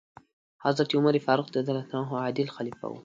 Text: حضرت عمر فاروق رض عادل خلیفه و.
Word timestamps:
حضرت 0.65 0.89
عمر 0.97 1.15
فاروق 1.25 1.49
رض 1.57 1.95
عادل 2.13 2.47
خلیفه 2.57 2.87
و. 2.87 2.93